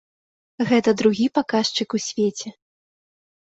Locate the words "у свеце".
1.99-2.55